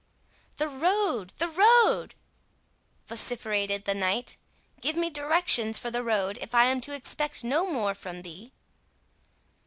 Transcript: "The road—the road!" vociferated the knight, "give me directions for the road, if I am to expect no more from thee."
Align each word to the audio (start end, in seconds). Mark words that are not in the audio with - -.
"The 0.57 0.67
road—the 0.67 1.47
road!" 1.47 2.15
vociferated 3.05 3.85
the 3.85 3.93
knight, 3.93 4.37
"give 4.81 4.95
me 4.95 5.11
directions 5.11 5.77
for 5.77 5.91
the 5.91 6.01
road, 6.01 6.39
if 6.41 6.55
I 6.55 6.63
am 6.63 6.81
to 6.81 6.95
expect 6.95 7.43
no 7.43 7.69
more 7.71 7.93
from 7.93 8.23
thee." 8.23 8.51